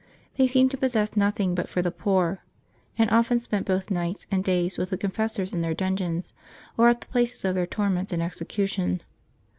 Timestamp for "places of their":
7.07-7.67